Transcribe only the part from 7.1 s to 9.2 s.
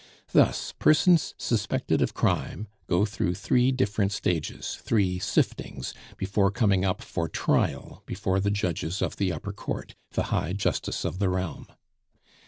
trial before the judges of